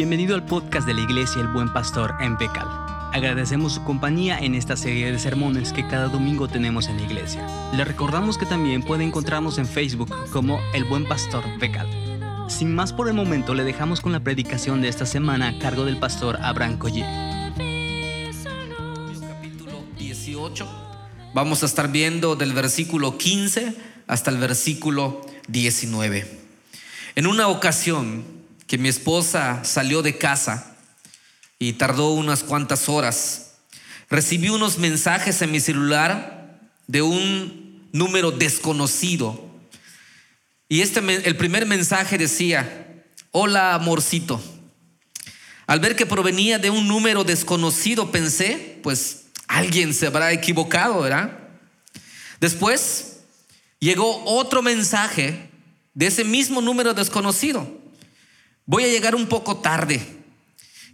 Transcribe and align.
Bienvenido 0.00 0.34
al 0.34 0.46
podcast 0.46 0.86
de 0.86 0.94
la 0.94 1.02
Iglesia 1.02 1.42
El 1.42 1.48
Buen 1.48 1.70
Pastor 1.74 2.14
en 2.22 2.38
Becal. 2.38 2.66
Agradecemos 3.12 3.74
su 3.74 3.84
compañía 3.84 4.38
en 4.38 4.54
esta 4.54 4.74
serie 4.74 5.12
de 5.12 5.18
sermones 5.18 5.74
que 5.74 5.86
cada 5.86 6.08
domingo 6.08 6.48
tenemos 6.48 6.88
en 6.88 6.96
la 6.96 7.02
iglesia. 7.02 7.46
Le 7.74 7.84
recordamos 7.84 8.38
que 8.38 8.46
también 8.46 8.82
puede 8.82 9.04
encontrarnos 9.04 9.58
en 9.58 9.66
Facebook 9.66 10.10
como 10.32 10.58
El 10.72 10.84
Buen 10.84 11.04
Pastor 11.04 11.44
Becal. 11.58 11.86
Sin 12.48 12.74
más 12.74 12.94
por 12.94 13.08
el 13.08 13.14
momento, 13.14 13.52
le 13.52 13.62
dejamos 13.62 14.00
con 14.00 14.12
la 14.12 14.20
predicación 14.20 14.80
de 14.80 14.88
esta 14.88 15.04
semana 15.04 15.48
a 15.48 15.58
cargo 15.58 15.84
del 15.84 15.98
pastor 15.98 16.38
Abraham 16.40 16.78
Collie. 16.78 17.04
Capítulo 19.28 19.84
18. 19.98 20.66
Vamos 21.34 21.62
a 21.62 21.66
estar 21.66 21.92
viendo 21.92 22.36
del 22.36 22.54
versículo 22.54 23.18
15 23.18 23.74
hasta 24.06 24.30
el 24.30 24.38
versículo 24.38 25.20
19. 25.48 26.40
En 27.16 27.26
una 27.26 27.48
ocasión, 27.48 28.39
que 28.70 28.78
mi 28.78 28.88
esposa 28.88 29.64
salió 29.64 30.00
de 30.00 30.16
casa 30.16 30.76
y 31.58 31.72
tardó 31.72 32.12
unas 32.12 32.44
cuantas 32.44 32.88
horas. 32.88 33.54
Recibí 34.08 34.48
unos 34.48 34.78
mensajes 34.78 35.42
en 35.42 35.50
mi 35.50 35.58
celular 35.58 36.60
de 36.86 37.02
un 37.02 37.88
número 37.90 38.30
desconocido. 38.30 39.44
Y 40.68 40.82
este, 40.82 41.00
el 41.00 41.36
primer 41.36 41.66
mensaje 41.66 42.16
decía, 42.16 43.02
hola 43.32 43.74
amorcito. 43.74 44.40
Al 45.66 45.80
ver 45.80 45.96
que 45.96 46.06
provenía 46.06 46.60
de 46.60 46.70
un 46.70 46.86
número 46.86 47.24
desconocido, 47.24 48.12
pensé, 48.12 48.78
pues 48.84 49.24
alguien 49.48 49.92
se 49.92 50.06
habrá 50.06 50.30
equivocado, 50.30 51.00
¿verdad? 51.00 51.36
Después 52.38 53.16
llegó 53.80 54.22
otro 54.26 54.62
mensaje 54.62 55.50
de 55.92 56.06
ese 56.06 56.22
mismo 56.22 56.60
número 56.60 56.94
desconocido 56.94 57.79
voy 58.70 58.84
a 58.84 58.88
llegar 58.88 59.16
un 59.16 59.26
poco 59.26 59.56
tarde. 59.56 60.00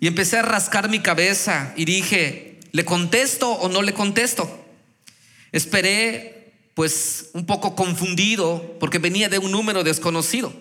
Y 0.00 0.06
empecé 0.06 0.38
a 0.38 0.42
rascar 0.42 0.88
mi 0.88 1.00
cabeza 1.00 1.74
y 1.76 1.84
dije, 1.84 2.58
¿le 2.72 2.86
contesto 2.86 3.50
o 3.52 3.68
no 3.68 3.82
le 3.82 3.92
contesto? 3.92 4.64
Esperé 5.52 6.54
pues 6.74 7.28
un 7.34 7.44
poco 7.44 7.76
confundido 7.76 8.78
porque 8.80 8.98
venía 8.98 9.28
de 9.28 9.38
un 9.38 9.50
número 9.50 9.84
desconocido. 9.84 10.54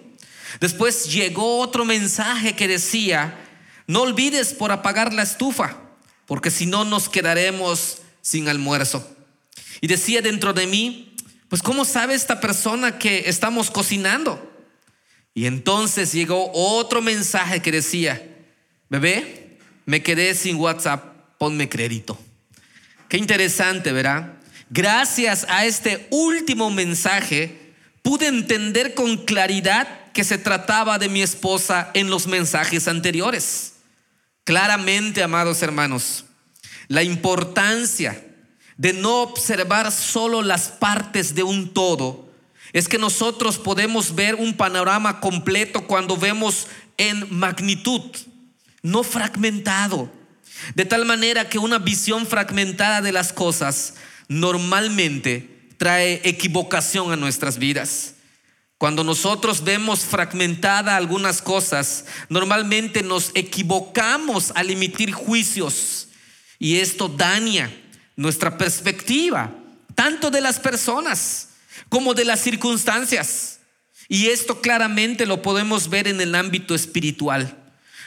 Después 0.59 1.05
llegó 1.05 1.59
otro 1.59 1.85
mensaje 1.85 2.53
que 2.53 2.67
decía, 2.67 3.39
no 3.87 4.01
olvides 4.01 4.53
por 4.53 4.73
apagar 4.73 5.13
la 5.13 5.23
estufa, 5.23 5.77
porque 6.25 6.51
si 6.51 6.65
no 6.65 6.83
nos 6.83 7.07
quedaremos 7.07 7.99
sin 8.21 8.49
almuerzo. 8.49 9.09
Y 9.79 9.87
decía 9.87 10.21
dentro 10.21 10.51
de 10.51 10.67
mí, 10.67 11.15
pues 11.47 11.61
¿cómo 11.61 11.85
sabe 11.85 12.13
esta 12.13 12.41
persona 12.41 12.99
que 12.99 13.29
estamos 13.29 13.71
cocinando? 13.71 14.54
Y 15.35 15.45
entonces 15.45 16.13
llegó 16.13 16.49
otro 16.53 17.01
mensaje 17.01 17.61
que 17.61 17.71
decía, 17.71 18.25
bebé, 18.89 19.59
me 19.85 20.01
quedé 20.01 20.33
sin 20.33 20.55
WhatsApp, 20.55 21.03
ponme 21.37 21.69
crédito. 21.69 22.17
Qué 23.09 23.17
interesante, 23.17 23.91
¿verdad? 23.91 24.33
Gracias 24.69 25.45
a 25.49 25.65
este 25.65 26.07
último 26.09 26.71
mensaje 26.71 27.73
pude 28.01 28.27
entender 28.27 28.93
con 28.93 29.17
claridad 29.25 30.11
que 30.13 30.23
se 30.23 30.37
trataba 30.37 30.97
de 30.97 31.09
mi 31.09 31.21
esposa 31.21 31.91
en 31.93 32.09
los 32.09 32.27
mensajes 32.27 32.87
anteriores. 32.87 33.73
Claramente, 34.45 35.21
amados 35.21 35.61
hermanos, 35.61 36.23
la 36.87 37.03
importancia 37.03 38.25
de 38.77 38.93
no 38.93 39.21
observar 39.23 39.91
solo 39.91 40.41
las 40.41 40.69
partes 40.69 41.35
de 41.35 41.43
un 41.43 41.73
todo, 41.73 42.24
es 42.75 42.89
que 42.89 42.97
nosotros 42.97 43.57
podemos 43.57 44.15
ver 44.15 44.35
un 44.35 44.53
panorama 44.53 45.21
completo 45.21 45.87
cuando 45.87 46.17
vemos 46.17 46.67
en 46.97 47.25
magnitud, 47.33 48.01
no 48.81 49.01
fragmentado. 49.01 50.11
De 50.75 50.83
tal 50.83 51.05
manera 51.05 51.47
que 51.47 51.57
una 51.57 51.77
visión 51.77 52.27
fragmentada 52.27 53.01
de 53.01 53.13
las 53.13 53.31
cosas 53.31 53.93
normalmente 54.27 55.69
trae 55.77 56.19
equivocación 56.25 57.13
a 57.13 57.15
nuestras 57.15 57.59
vidas. 57.59 58.15
Cuando 58.77 59.05
nosotros 59.05 59.63
vemos 59.63 60.01
fragmentada 60.01 60.97
algunas 60.97 61.41
cosas, 61.41 62.03
normalmente 62.27 63.03
nos 63.03 63.31
equivocamos 63.35 64.51
al 64.53 64.69
emitir 64.69 65.13
juicios 65.13 66.09
y 66.59 66.79
esto 66.79 67.07
daña 67.07 67.71
nuestra 68.17 68.57
perspectiva, 68.57 69.55
tanto 69.95 70.29
de 70.29 70.41
las 70.41 70.59
personas 70.59 71.51
como 71.89 72.13
de 72.13 72.25
las 72.25 72.41
circunstancias. 72.41 73.59
Y 74.07 74.27
esto 74.27 74.61
claramente 74.61 75.25
lo 75.25 75.41
podemos 75.41 75.89
ver 75.89 76.07
en 76.07 76.21
el 76.21 76.35
ámbito 76.35 76.75
espiritual. 76.75 77.57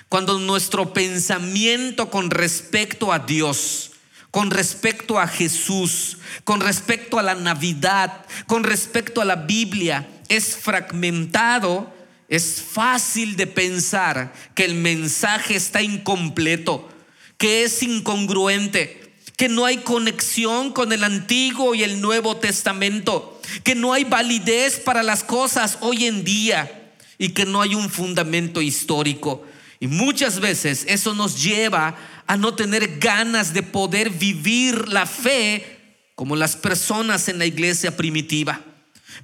Cuando 0.09 0.39
nuestro 0.39 0.93
pensamiento 0.93 2.11
con 2.11 2.31
respecto 2.31 3.12
a 3.12 3.19
Dios, 3.19 3.91
con 4.31 4.51
respecto 4.51 5.19
a 5.19 5.27
Jesús, 5.27 6.19
con 6.45 6.61
respecto 6.61 7.19
a 7.19 7.23
la 7.23 7.34
Navidad, 7.34 8.25
con 8.47 8.65
respecto 8.65 9.21
a 9.21 9.25
la 9.25 9.37
Biblia, 9.37 10.09
es 10.29 10.56
fragmentado, 10.56 11.93
es 12.29 12.62
fácil 12.62 13.37
de 13.37 13.47
pensar 13.47 14.33
que 14.55 14.65
el 14.65 14.75
mensaje 14.75 15.56
está 15.56 15.83
incompleto, 15.83 16.89
que 17.37 17.65
es 17.65 17.83
incongruente, 17.83 19.15
que 19.37 19.49
no 19.49 19.65
hay 19.65 19.79
conexión 19.79 20.73
con 20.73 20.93
el 20.93 21.05
Antiguo 21.05 21.75
y 21.75 21.83
el 21.83 22.00
Nuevo 22.00 22.37
Testamento 22.37 23.38
que 23.65 23.75
no 23.75 23.93
hay 23.93 24.05
validez 24.05 24.79
para 24.79 25.03
las 25.03 25.25
cosas 25.25 25.79
hoy 25.81 26.07
en 26.07 26.25
día 26.25 26.93
y 27.19 27.31
que 27.31 27.45
no 27.45 27.61
hay 27.61 27.75
un 27.75 27.91
fundamento 27.91 28.63
histórico. 28.63 29.45
Y 29.81 29.87
muchas 29.87 30.41
veces 30.41 30.85
eso 30.89 31.15
nos 31.15 31.43
lleva 31.43 31.97
a 32.27 32.37
no 32.37 32.55
tener 32.55 32.99
ganas 32.99 33.55
de 33.55 33.63
poder 33.63 34.11
vivir 34.11 34.89
la 34.89 35.07
fe 35.07 35.79
como 36.15 36.37
las 36.37 36.57
personas 36.57 37.29
en 37.29 37.39
la 37.39 37.47
iglesia 37.47 37.97
primitiva. 37.97 38.61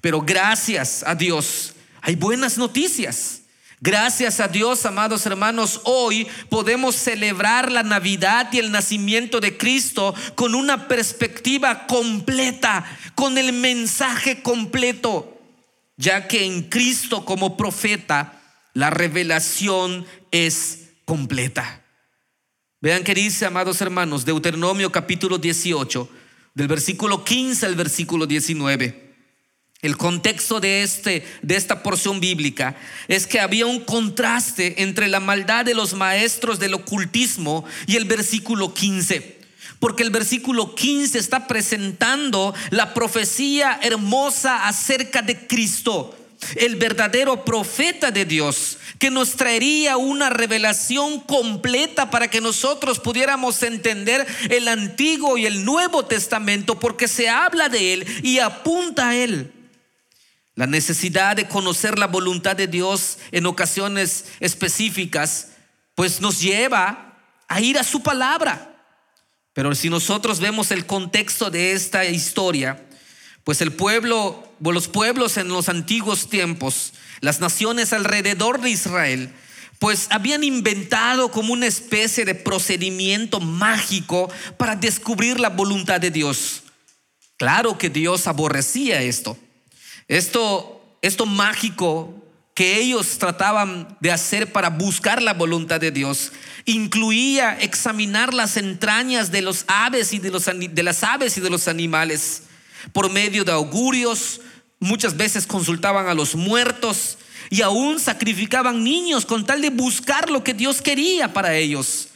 Pero 0.01 0.21
gracias 0.21 1.03
a 1.07 1.15
Dios 1.15 1.75
hay 2.01 2.17
buenas 2.17 2.59
noticias. 2.59 3.44
Gracias 3.85 4.41
a 4.41 4.49
Dios, 4.49 4.87
amados 4.87 5.27
hermanos, 5.27 5.83
hoy 5.85 6.27
podemos 6.49 6.97
celebrar 6.97 7.71
la 7.71 7.83
Navidad 7.83 8.49
y 8.51 8.59
el 8.59 8.73
nacimiento 8.73 9.41
de 9.41 9.59
Cristo 9.59 10.15
con 10.37 10.55
una 10.55 10.89
perspectiva 10.89 11.87
completa, 11.87 12.87
con 13.15 13.37
el 13.37 13.53
mensaje 13.53 14.43
completo, 14.43 15.39
ya 15.99 16.29
que 16.29 16.47
en 16.47 16.63
Cristo 16.63 17.27
como 17.27 17.59
profeta 17.59 18.41
la 18.73 18.89
revelación 18.89 20.07
es 20.31 20.85
completa. 21.05 21.85
Vean 22.81 23.05
que 23.05 23.15
dice, 23.15 23.45
amados 23.45 23.83
hermanos, 23.83 24.25
Deuteronomio 24.25 24.91
capítulo 24.91 25.37
18, 25.37 26.09
del 26.55 26.69
versículo 26.69 27.23
15 27.23 27.67
al 27.67 27.75
versículo 27.75 28.25
19. 28.25 29.04
El 29.85 29.99
contexto 29.99 30.61
de, 30.61 30.83
este, 30.83 31.27
de 31.43 31.57
esta 31.57 31.83
porción 31.83 32.19
bíblica 32.19 32.75
es 33.07 33.27
que 33.27 33.39
había 33.39 33.67
un 33.67 33.81
contraste 33.81 34.83
entre 34.83 35.09
la 35.09 35.21
maldad 35.21 35.67
de 35.67 35.75
los 35.75 35.93
maestros 35.93 36.59
del 36.59 36.73
ocultismo 36.73 37.67
y 37.87 37.97
el 37.97 38.07
versículo 38.07 38.73
15. 38.73 39.41
Porque 39.81 40.03
el 40.03 40.09
versículo 40.09 40.75
15 40.75 41.19
está 41.19 41.47
presentando 41.47 42.55
la 42.71 42.95
profecía 42.95 43.79
hermosa 43.83 44.67
acerca 44.67 45.21
de 45.21 45.47
Cristo, 45.47 46.17
el 46.57 46.77
verdadero 46.77 47.45
profeta 47.45 48.11
de 48.11 48.25
Dios, 48.25 48.79
que 48.99 49.11
nos 49.11 49.33
traería 49.33 49.99
una 49.99 50.31
revelación 50.31 51.21
completa 51.21 52.11
para 52.11 52.29
que 52.29 52.41
nosotros 52.41 53.01
pudiéramos 53.01 53.63
entender 53.63 54.27
el 54.49 54.67
Antiguo 54.67 55.37
y 55.37 55.45
el 55.45 55.67
Nuevo 55.67 56.07
Testamento, 56.07 56.81
porque 56.81 57.07
se 57.07 57.29
habla 57.29 57.69
de 57.69 57.93
Él 57.93 58.07
y 58.23 58.39
apunta 58.39 59.11
a 59.11 59.17
Él. 59.17 59.51
La 60.55 60.67
necesidad 60.67 61.37
de 61.37 61.49
conocer 61.49 61.99
la 61.99 62.07
voluntad 62.07 62.55
de 62.55 62.69
Dios 62.69 63.19
en 63.33 63.47
ocasiones 63.47 64.27
específicas, 64.39 65.49
pues 65.95 66.21
nos 66.21 66.41
lleva 66.41 67.19
a 67.49 67.61
ir 67.61 67.79
a 67.79 67.85
su 67.85 68.03
palabra. 68.03 68.71
Pero 69.53 69.75
si 69.75 69.89
nosotros 69.91 70.41
vemos 70.41 70.71
el 70.71 70.87
contexto 70.87 71.51
de 71.51 71.73
esta 71.73 72.05
historia, 72.05 72.85
pues 73.45 73.61
el 73.61 73.73
pueblo, 73.73 74.53
los 74.61 74.89
pueblos 74.89 75.37
en 75.37 75.49
los 75.49 75.69
antiguos 75.69 76.29
tiempos, 76.29 76.93
las 77.21 77.41
naciones 77.41 77.93
alrededor 77.93 78.61
de 78.61 78.71
Israel, 78.71 79.33
pues 79.79 80.07
habían 80.11 80.45
inventado 80.45 81.31
como 81.31 81.53
una 81.53 81.67
especie 81.67 82.25
de 82.25 82.35
procedimiento 82.35 83.41
mágico 83.41 84.31
para 84.57 84.77
descubrir 84.77 85.41
la 85.41 85.51
voluntad 85.51 86.01
de 86.01 86.11
Dios. 86.11 86.63
Claro 87.37 87.77
que 87.77 87.91
Dios 87.91 88.27
aborrecía 88.27 89.03
esto. 89.03 89.37
Esto, 90.09 90.99
esto 91.03 91.27
mágico 91.27 92.15
que 92.55 92.79
ellos 92.79 93.19
trataban 93.19 93.97
de 94.01 94.13
hacer 94.13 94.53
para 94.53 94.71
buscar 94.71 95.21
la 95.21 95.35
voluntad 95.35 95.81
de 95.81 95.91
Dios 95.91 96.33
incluía 96.67 97.59
examinar 97.61 98.33
las 98.33 98.57
entrañas 98.57 99.31
de 99.31 99.43
los 99.43 99.65
aves 99.67 100.13
y 100.13 100.19
de, 100.19 100.31
los, 100.31 100.45
de 100.47 100.83
las 100.83 101.05
aves 101.05 101.37
y 101.37 101.41
de 101.41 101.51
los 101.51 101.69
animales 101.69 102.45
por 102.93 103.11
medio 103.11 103.45
de 103.45 103.53
augurios, 103.53 104.41
muchas 104.79 105.17
veces 105.17 105.47
consultaban 105.47 106.07
a 106.07 106.15
los 106.15 106.35
muertos 106.35 107.19
y 107.51 107.63
aún 107.63 107.99
sacrificaban 107.99 108.85
niños 108.85 109.27
con 109.27 109.47
tal 109.47 109.61
de 109.61 109.71
buscar 109.71 110.31
lo 110.31 110.45
que 110.45 110.55
Dios 110.55 110.81
quería 110.81 111.33
para 111.33 111.57
ellos. 111.57 112.09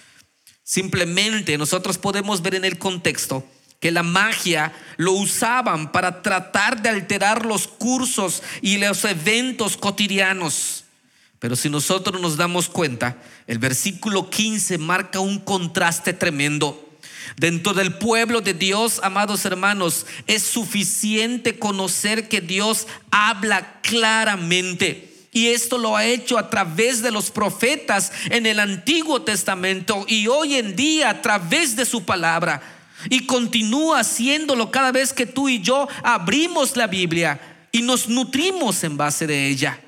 Simplemente 0.63 1.57
nosotros 1.57 1.99
podemos 1.99 2.43
ver 2.43 2.55
en 2.55 2.65
el 2.65 2.79
contexto 2.79 3.45
que 3.81 3.91
la 3.93 4.03
magia 4.03 4.73
lo 4.97 5.13
usaban 5.13 5.93
para 5.93 6.23
tratar 6.23 6.83
de 6.83 6.89
alterar 6.89 7.47
los 7.47 7.69
cursos 7.69 8.43
y 8.61 8.79
los 8.79 9.05
eventos 9.05 9.77
cotidianos. 9.77 10.85
Pero 11.39 11.55
si 11.55 11.71
nosotros 11.71 12.21
nos 12.21 12.37
damos 12.37 12.69
cuenta, 12.69 13.17
el 13.47 13.59
versículo 13.59 14.29
15 14.29 14.79
marca 14.79 15.21
un 15.21 15.39
contraste 15.39 16.13
tremendo. 16.13 16.85
Dentro 17.37 17.75
del 17.75 17.95
pueblo 17.95 18.41
de 18.41 18.55
Dios, 18.55 19.01
amados 19.03 19.45
hermanos, 19.45 20.07
es 20.27 20.43
suficiente 20.43 21.59
conocer 21.59 22.29
que 22.29 22.41
Dios 22.41 22.89
habla 23.11 23.81
claramente. 23.83 25.05
Y 25.31 25.49
esto 25.49 25.79
lo 25.79 25.97
ha 25.97 26.07
hecho 26.07 26.39
a 26.39 26.51
través 26.51 27.03
de 27.03 27.13
los 27.13 27.31
profetas 27.31 28.11
en 28.31 28.47
el 28.47 28.59
Antiguo 28.59 29.23
Testamento 29.23 30.05
y 30.09 30.27
hoy 30.27 30.55
en 30.55 30.75
día 30.75 31.11
a 31.11 31.23
través 31.23 31.77
de 31.77 31.85
su 31.85 32.05
palabra. 32.05 32.78
Y 33.11 33.27
continúa 33.27 34.01
haciéndolo 34.01 34.71
cada 34.71 34.93
vez 34.93 35.13
que 35.13 35.27
tú 35.27 35.49
y 35.49 35.61
yo 35.61 35.89
abrimos 36.03 36.77
la 36.77 36.87
Biblia 36.87 37.69
y 37.73 37.83
nos 37.83 38.09
nutrimos 38.09 38.83
en 38.85 38.97
base 38.97 39.27
de 39.27 39.49
ella. 39.49 39.81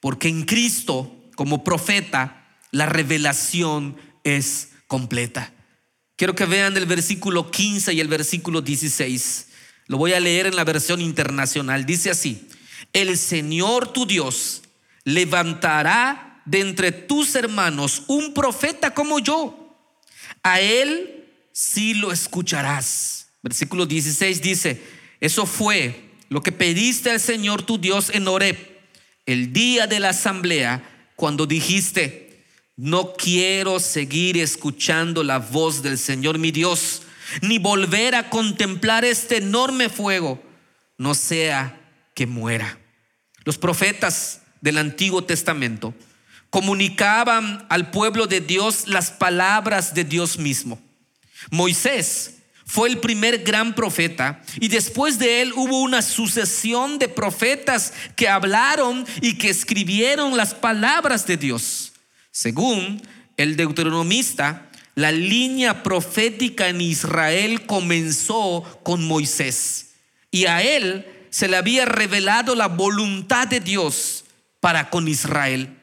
Porque 0.00 0.28
en 0.28 0.44
Cristo, 0.44 1.30
como 1.36 1.64
profeta, 1.64 2.58
la 2.70 2.86
revelación 2.86 3.96
es 4.24 4.70
completa. 4.86 5.52
Quiero 6.16 6.34
que 6.34 6.44
vean 6.44 6.76
el 6.76 6.86
versículo 6.86 7.50
15 7.50 7.92
y 7.94 8.00
el 8.00 8.08
versículo 8.08 8.60
16. 8.60 9.48
Lo 9.86 9.96
voy 9.96 10.12
a 10.12 10.20
leer 10.20 10.46
en 10.46 10.56
la 10.56 10.64
versión 10.64 11.00
internacional. 11.00 11.86
Dice 11.86 12.10
así, 12.10 12.48
el 12.92 13.18
Señor 13.18 13.92
tu 13.92 14.06
Dios 14.06 14.62
levantará 15.04 16.42
de 16.44 16.60
entre 16.60 16.92
tus 16.92 17.34
hermanos 17.34 18.04
un 18.06 18.34
profeta 18.34 18.92
como 18.92 19.18
yo. 19.18 19.76
A 20.42 20.60
él 20.60 21.13
si 21.54 21.94
lo 21.94 22.12
escucharás. 22.12 23.28
Versículo 23.42 23.86
16 23.86 24.42
dice, 24.42 24.82
eso 25.20 25.46
fue 25.46 26.10
lo 26.28 26.42
que 26.42 26.50
pediste 26.50 27.10
al 27.10 27.20
Señor 27.20 27.62
tu 27.62 27.78
Dios 27.78 28.10
en 28.10 28.26
Horeb, 28.26 28.58
el 29.24 29.52
día 29.52 29.86
de 29.86 30.00
la 30.00 30.10
asamblea, 30.10 31.12
cuando 31.14 31.46
dijiste, 31.46 32.44
no 32.76 33.14
quiero 33.14 33.78
seguir 33.78 34.36
escuchando 34.36 35.22
la 35.22 35.38
voz 35.38 35.80
del 35.80 35.96
Señor 35.96 36.38
mi 36.38 36.50
Dios, 36.50 37.02
ni 37.40 37.58
volver 37.58 38.16
a 38.16 38.30
contemplar 38.30 39.04
este 39.04 39.36
enorme 39.36 39.88
fuego, 39.88 40.42
no 40.98 41.14
sea 41.14 41.80
que 42.14 42.26
muera. 42.26 42.78
Los 43.44 43.58
profetas 43.58 44.42
del 44.60 44.78
Antiguo 44.78 45.22
Testamento 45.22 45.94
comunicaban 46.50 47.64
al 47.68 47.90
pueblo 47.90 48.26
de 48.26 48.40
Dios 48.40 48.88
las 48.88 49.12
palabras 49.12 49.94
de 49.94 50.04
Dios 50.04 50.38
mismo. 50.38 50.82
Moisés 51.50 52.34
fue 52.66 52.88
el 52.88 52.98
primer 52.98 53.44
gran 53.44 53.74
profeta 53.74 54.42
y 54.58 54.68
después 54.68 55.18
de 55.18 55.42
él 55.42 55.52
hubo 55.54 55.80
una 55.80 56.02
sucesión 56.02 56.98
de 56.98 57.08
profetas 57.08 57.92
que 58.16 58.28
hablaron 58.28 59.06
y 59.20 59.36
que 59.36 59.50
escribieron 59.50 60.36
las 60.36 60.54
palabras 60.54 61.26
de 61.26 61.36
Dios. 61.36 61.92
Según 62.30 63.02
el 63.36 63.56
deuteronomista, 63.56 64.70
la 64.94 65.12
línea 65.12 65.82
profética 65.82 66.68
en 66.68 66.80
Israel 66.80 67.66
comenzó 67.66 68.62
con 68.82 69.06
Moisés 69.06 69.90
y 70.30 70.46
a 70.46 70.62
él 70.62 71.06
se 71.30 71.48
le 71.48 71.56
había 71.56 71.84
revelado 71.84 72.54
la 72.54 72.68
voluntad 72.68 73.46
de 73.46 73.60
Dios 73.60 74.24
para 74.60 74.88
con 74.88 75.08
Israel. 75.08 75.76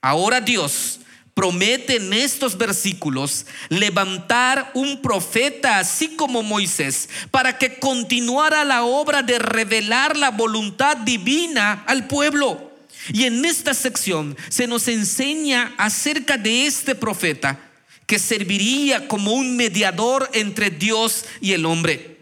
Ahora 0.00 0.40
Dios 0.40 1.00
promete 1.38 1.98
en 1.98 2.12
estos 2.12 2.58
versículos 2.58 3.46
levantar 3.68 4.72
un 4.74 5.00
profeta 5.00 5.78
así 5.78 6.16
como 6.16 6.42
Moisés 6.42 7.08
para 7.30 7.58
que 7.58 7.78
continuara 7.78 8.64
la 8.64 8.82
obra 8.82 9.22
de 9.22 9.38
revelar 9.38 10.16
la 10.16 10.32
voluntad 10.32 10.96
divina 10.96 11.84
al 11.86 12.08
pueblo. 12.08 12.72
Y 13.12 13.22
en 13.22 13.44
esta 13.44 13.72
sección 13.72 14.36
se 14.48 14.66
nos 14.66 14.88
enseña 14.88 15.72
acerca 15.78 16.38
de 16.38 16.66
este 16.66 16.96
profeta 16.96 17.60
que 18.08 18.18
serviría 18.18 19.06
como 19.06 19.30
un 19.34 19.56
mediador 19.56 20.28
entre 20.32 20.70
Dios 20.70 21.24
y 21.40 21.52
el 21.52 21.66
hombre. 21.66 22.18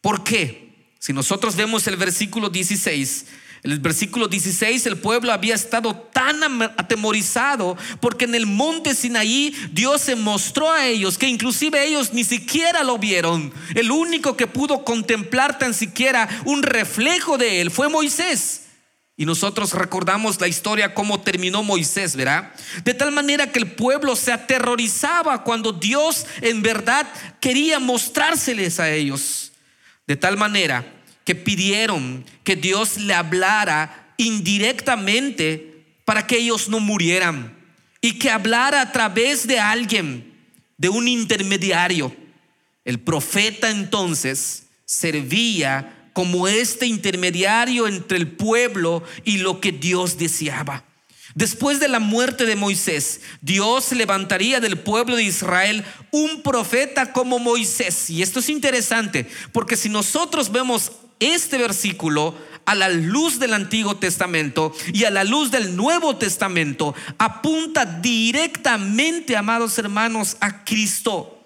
¿Por 0.00 0.24
qué? 0.24 0.94
Si 0.98 1.12
nosotros 1.12 1.56
vemos 1.56 1.86
el 1.86 1.98
versículo 1.98 2.48
16, 2.48 3.26
en 3.62 3.72
el 3.72 3.78
versículo 3.80 4.26
16 4.26 4.86
el 4.86 4.96
pueblo 4.96 5.32
había 5.32 5.54
estado 5.54 5.94
tan 5.94 6.62
atemorizado 6.62 7.76
porque 8.00 8.24
en 8.24 8.34
el 8.34 8.46
monte 8.46 8.94
Sinaí 8.94 9.54
Dios 9.72 10.00
se 10.00 10.16
mostró 10.16 10.70
a 10.70 10.86
ellos 10.86 11.18
que 11.18 11.28
inclusive 11.28 11.84
ellos 11.84 12.14
ni 12.14 12.24
siquiera 12.24 12.82
lo 12.82 12.96
vieron. 12.96 13.52
El 13.74 13.90
único 13.90 14.36
que 14.36 14.46
pudo 14.46 14.84
contemplar 14.84 15.58
tan 15.58 15.74
siquiera 15.74 16.28
un 16.46 16.62
reflejo 16.62 17.36
de 17.36 17.60
él 17.60 17.70
fue 17.70 17.90
Moisés. 17.90 18.62
Y 19.14 19.26
nosotros 19.26 19.74
recordamos 19.74 20.40
la 20.40 20.48
historia 20.48 20.94
cómo 20.94 21.20
terminó 21.20 21.62
Moisés, 21.62 22.16
¿verdad? 22.16 22.54
De 22.84 22.94
tal 22.94 23.12
manera 23.12 23.52
que 23.52 23.58
el 23.58 23.72
pueblo 23.72 24.16
se 24.16 24.32
aterrorizaba 24.32 25.44
cuando 25.44 25.72
Dios 25.72 26.24
en 26.40 26.62
verdad 26.62 27.06
quería 27.38 27.78
mostrárseles 27.78 28.80
a 28.80 28.90
ellos. 28.90 29.52
De 30.06 30.16
tal 30.16 30.38
manera 30.38 30.99
que 31.24 31.34
pidieron 31.34 32.24
que 32.44 32.56
Dios 32.56 32.98
le 32.98 33.14
hablara 33.14 34.14
indirectamente 34.16 35.84
para 36.04 36.26
que 36.26 36.38
ellos 36.38 36.68
no 36.68 36.80
murieran 36.80 37.56
y 38.00 38.18
que 38.18 38.30
hablara 38.30 38.80
a 38.80 38.92
través 38.92 39.46
de 39.46 39.60
alguien, 39.60 40.32
de 40.76 40.88
un 40.88 41.06
intermediario. 41.08 42.14
El 42.84 42.98
profeta 42.98 43.70
entonces 43.70 44.64
servía 44.84 46.10
como 46.12 46.48
este 46.48 46.86
intermediario 46.86 47.86
entre 47.86 48.18
el 48.18 48.28
pueblo 48.28 49.04
y 49.24 49.38
lo 49.38 49.60
que 49.60 49.72
Dios 49.72 50.18
deseaba. 50.18 50.84
Después 51.34 51.78
de 51.78 51.88
la 51.88 52.00
muerte 52.00 52.44
de 52.44 52.56
Moisés, 52.56 53.20
Dios 53.40 53.92
levantaría 53.92 54.58
del 54.58 54.78
pueblo 54.78 55.16
de 55.16 55.22
Israel 55.22 55.84
un 56.10 56.42
profeta 56.42 57.12
como 57.12 57.38
Moisés. 57.38 58.10
Y 58.10 58.22
esto 58.22 58.40
es 58.40 58.48
interesante, 58.48 59.28
porque 59.52 59.76
si 59.76 59.88
nosotros 59.88 60.50
vemos 60.50 60.90
este 61.20 61.58
versículo 61.58 62.34
a 62.64 62.74
la 62.74 62.88
luz 62.88 63.38
del 63.38 63.54
Antiguo 63.54 63.96
Testamento 63.96 64.72
y 64.92 65.04
a 65.04 65.10
la 65.10 65.24
luz 65.24 65.50
del 65.50 65.76
Nuevo 65.76 66.16
Testamento 66.16 66.94
apunta 67.18 67.84
directamente, 67.84 69.36
amados 69.36 69.78
hermanos, 69.78 70.36
a 70.40 70.64
Cristo. 70.64 71.36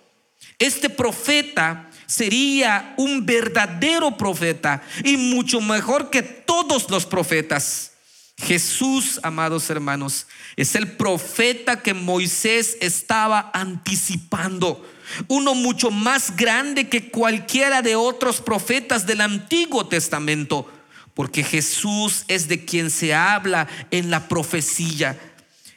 Este 0.59 0.91
profeta 0.91 1.91
sería 2.07 2.95
un 2.97 3.25
verdadero 3.25 4.17
profeta 4.17 4.83
y 5.03 5.17
mucho 5.17 5.61
mejor 5.61 6.11
que 6.11 6.23
todos 6.23 6.91
los 6.91 7.07
profetas. 7.07 7.94
Jesús, 8.37 9.21
amados 9.23 9.71
hermanos, 9.71 10.27
es 10.57 10.75
el 10.75 10.93
profeta 10.97 11.83
que 11.83 11.95
Moisés 11.95 12.77
estaba 12.81 13.51
anticipando 13.55 14.85
uno 15.29 15.55
mucho 15.55 15.91
más 15.91 16.35
grande 16.37 16.89
que 16.89 17.11
cualquiera 17.11 17.83
de 17.83 17.97
otros 17.97 18.41
profetas 18.41 19.07
del 19.07 19.21
Antiguo 19.21 19.87
Testamento, 19.87 20.71
porque 21.15 21.45
Jesús 21.45 22.25
es 22.29 22.49
de 22.49 22.65
quien 22.65 22.91
se 22.91 23.15
habla 23.15 23.69
en 23.91 24.11
la 24.11 24.29
profecía. 24.29 25.19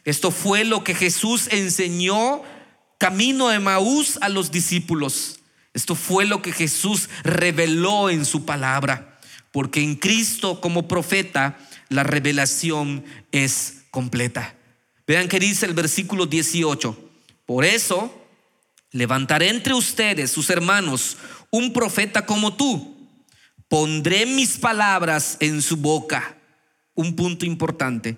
Esto 0.04 0.32
fue 0.32 0.64
lo 0.64 0.84
que 0.84 0.96
Jesús 0.96 1.48
enseñó 1.52 2.42
camino 2.98 3.50
a 3.50 3.60
Maús 3.60 4.18
a 4.22 4.30
los 4.30 4.52
discípulos. 4.52 5.40
Esto 5.74 5.94
fue 5.94 6.26
lo 6.26 6.42
que 6.42 6.52
Jesús 6.52 7.10
reveló 7.24 8.10
en 8.10 8.26
su 8.26 8.46
palabra, 8.46 9.20
porque 9.52 9.82
en 9.82 9.96
Cristo 9.96 10.60
como 10.60 10.88
profeta 10.88 11.60
la 11.90 12.04
revelación 12.04 13.04
es 13.32 13.84
completa. 13.92 14.56
Vean 15.06 15.28
que 15.28 15.40
dice 15.40 15.66
el 15.66 15.74
versículo 15.74 16.26
18. 16.26 16.98
Por 17.46 17.66
eso 17.66 18.28
Levantaré 18.92 19.50
entre 19.50 19.74
ustedes, 19.74 20.32
sus 20.32 20.50
hermanos, 20.50 21.18
un 21.52 21.74
profeta 21.74 22.26
como 22.26 22.56
tú. 22.56 22.96
Pondré 23.68 24.26
mis 24.26 24.58
palabras 24.58 25.38
en 25.40 25.62
su 25.62 25.78
boca. 25.78 26.38
Un 26.94 27.16
punto 27.16 27.46
importante. 27.46 28.18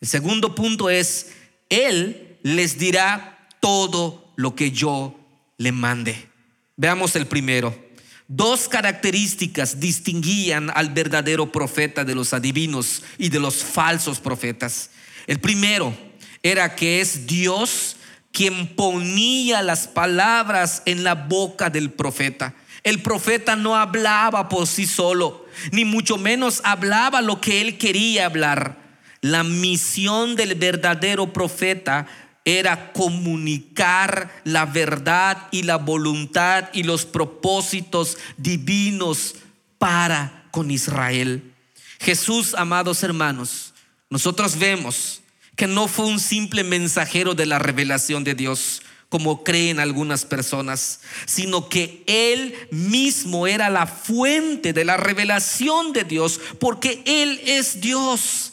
El 0.00 0.08
segundo 0.08 0.54
punto 0.54 0.88
es, 0.88 1.32
Él 1.68 2.38
les 2.42 2.78
dirá 2.78 3.48
todo 3.60 4.32
lo 4.36 4.54
que 4.54 4.70
yo 4.70 5.18
le 5.58 5.70
mande. 5.70 6.28
Veamos 6.76 7.14
el 7.14 7.26
primero. 7.26 7.85
Dos 8.28 8.68
características 8.68 9.78
distinguían 9.78 10.70
al 10.74 10.90
verdadero 10.90 11.52
profeta 11.52 12.04
de 12.04 12.14
los 12.14 12.32
adivinos 12.32 13.04
y 13.18 13.28
de 13.28 13.38
los 13.38 13.56
falsos 13.62 14.18
profetas. 14.18 14.90
El 15.28 15.38
primero 15.38 15.96
era 16.42 16.74
que 16.74 17.00
es 17.00 17.26
Dios 17.26 17.96
quien 18.32 18.74
ponía 18.74 19.62
las 19.62 19.86
palabras 19.86 20.82
en 20.86 21.04
la 21.04 21.14
boca 21.14 21.70
del 21.70 21.90
profeta. 21.90 22.54
El 22.82 23.00
profeta 23.00 23.56
no 23.56 23.76
hablaba 23.76 24.48
por 24.48 24.66
sí 24.66 24.86
solo, 24.86 25.46
ni 25.70 25.84
mucho 25.84 26.18
menos 26.18 26.60
hablaba 26.64 27.22
lo 27.22 27.40
que 27.40 27.60
él 27.60 27.78
quería 27.78 28.26
hablar. 28.26 28.76
La 29.20 29.42
misión 29.42 30.36
del 30.36 30.54
verdadero 30.56 31.32
profeta 31.32 32.06
era 32.46 32.92
comunicar 32.92 34.30
la 34.44 34.64
verdad 34.66 35.48
y 35.50 35.64
la 35.64 35.76
voluntad 35.76 36.70
y 36.72 36.84
los 36.84 37.04
propósitos 37.04 38.16
divinos 38.36 39.34
para 39.78 40.46
con 40.52 40.70
Israel. 40.70 41.52
Jesús, 41.98 42.54
amados 42.54 43.02
hermanos, 43.02 43.74
nosotros 44.08 44.58
vemos 44.58 45.22
que 45.56 45.66
no 45.66 45.88
fue 45.88 46.06
un 46.06 46.20
simple 46.20 46.62
mensajero 46.62 47.34
de 47.34 47.46
la 47.46 47.58
revelación 47.58 48.22
de 48.22 48.34
Dios, 48.34 48.80
como 49.08 49.42
creen 49.42 49.80
algunas 49.80 50.24
personas, 50.24 51.00
sino 51.26 51.68
que 51.68 52.04
Él 52.06 52.54
mismo 52.70 53.48
era 53.48 53.70
la 53.70 53.88
fuente 53.88 54.72
de 54.72 54.84
la 54.84 54.96
revelación 54.96 55.92
de 55.92 56.04
Dios, 56.04 56.40
porque 56.60 57.02
Él 57.06 57.40
es 57.44 57.80
Dios. 57.80 58.52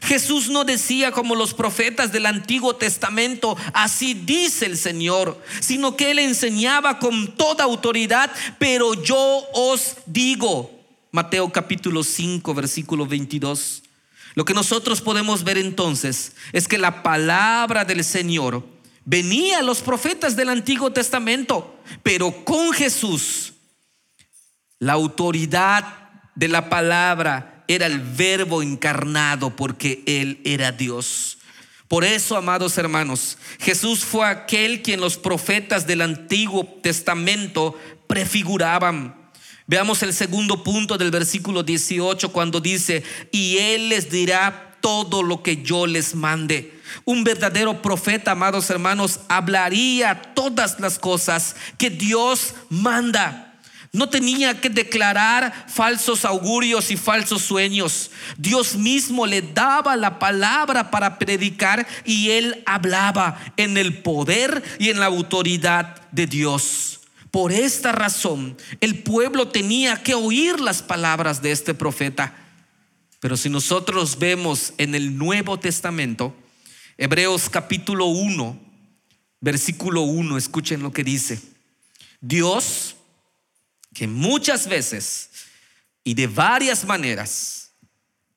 Jesús 0.00 0.48
no 0.48 0.64
decía 0.64 1.12
como 1.12 1.34
los 1.34 1.54
profetas 1.54 2.12
del 2.12 2.26
Antiguo 2.26 2.74
Testamento, 2.76 3.56
así 3.74 4.14
dice 4.14 4.66
el 4.66 4.78
Señor, 4.78 5.40
sino 5.60 5.96
que 5.96 6.10
Él 6.10 6.18
enseñaba 6.18 6.98
con 6.98 7.36
toda 7.36 7.64
autoridad, 7.64 8.32
pero 8.58 8.94
yo 8.94 9.44
os 9.52 9.96
digo, 10.06 10.70
Mateo 11.10 11.52
capítulo 11.52 12.02
5, 12.02 12.54
versículo 12.54 13.06
22. 13.06 13.82
Lo 14.34 14.44
que 14.44 14.54
nosotros 14.54 15.02
podemos 15.02 15.44
ver 15.44 15.58
entonces 15.58 16.32
es 16.52 16.66
que 16.66 16.78
la 16.78 17.02
palabra 17.02 17.84
del 17.84 18.02
Señor 18.02 18.66
venía 19.04 19.58
a 19.58 19.62
los 19.62 19.82
profetas 19.82 20.36
del 20.36 20.48
Antiguo 20.48 20.90
Testamento, 20.90 21.78
pero 22.02 22.44
con 22.44 22.72
Jesús 22.72 23.52
la 24.78 24.94
autoridad 24.94 26.10
de 26.34 26.48
la 26.48 26.68
palabra 26.68 27.51
era 27.74 27.86
el 27.86 28.00
verbo 28.00 28.62
encarnado 28.62 29.54
porque 29.56 30.02
Él 30.06 30.40
era 30.44 30.72
Dios. 30.72 31.38
Por 31.88 32.04
eso, 32.04 32.36
amados 32.36 32.78
hermanos, 32.78 33.36
Jesús 33.60 34.00
fue 34.00 34.26
aquel 34.26 34.80
quien 34.80 35.00
los 35.00 35.18
profetas 35.18 35.86
del 35.86 36.00
Antiguo 36.00 36.64
Testamento 36.82 37.78
prefiguraban. 38.06 39.14
Veamos 39.66 40.02
el 40.02 40.14
segundo 40.14 40.64
punto 40.64 40.96
del 40.96 41.10
versículo 41.10 41.62
18 41.62 42.32
cuando 42.32 42.60
dice, 42.60 43.02
y 43.30 43.58
Él 43.58 43.90
les 43.90 44.10
dirá 44.10 44.78
todo 44.80 45.22
lo 45.22 45.42
que 45.42 45.62
yo 45.62 45.86
les 45.86 46.14
mande. 46.14 46.72
Un 47.04 47.24
verdadero 47.24 47.80
profeta, 47.80 48.32
amados 48.32 48.68
hermanos, 48.70 49.20
hablaría 49.28 50.34
todas 50.34 50.80
las 50.80 50.98
cosas 50.98 51.56
que 51.78 51.90
Dios 51.90 52.54
manda. 52.68 53.51
No 53.94 54.08
tenía 54.08 54.58
que 54.58 54.70
declarar 54.70 55.66
falsos 55.68 56.24
augurios 56.24 56.90
y 56.90 56.96
falsos 56.96 57.42
sueños. 57.42 58.10
Dios 58.38 58.74
mismo 58.74 59.26
le 59.26 59.42
daba 59.42 59.96
la 59.96 60.18
palabra 60.18 60.90
para 60.90 61.18
predicar 61.18 61.86
y 62.06 62.30
él 62.30 62.62
hablaba 62.64 63.38
en 63.58 63.76
el 63.76 64.02
poder 64.02 64.62
y 64.78 64.88
en 64.88 64.98
la 64.98 65.06
autoridad 65.06 66.00
de 66.10 66.26
Dios. 66.26 67.00
Por 67.30 67.52
esta 67.52 67.92
razón, 67.92 68.56
el 68.80 69.02
pueblo 69.02 69.48
tenía 69.48 70.02
que 70.02 70.14
oír 70.14 70.58
las 70.58 70.82
palabras 70.82 71.42
de 71.42 71.52
este 71.52 71.74
profeta. 71.74 72.34
Pero 73.20 73.36
si 73.36 73.50
nosotros 73.50 74.18
vemos 74.18 74.72
en 74.78 74.94
el 74.94 75.18
Nuevo 75.18 75.58
Testamento, 75.60 76.34
Hebreos 76.96 77.50
capítulo 77.50 78.06
1, 78.06 78.58
versículo 79.40 80.00
1, 80.02 80.38
escuchen 80.38 80.82
lo 80.82 80.92
que 80.92 81.04
dice. 81.04 81.40
Dios, 82.20 82.96
que 83.92 84.06
muchas 84.06 84.66
veces 84.66 85.30
y 86.04 86.14
de 86.14 86.26
varias 86.26 86.84
maneras 86.84 87.72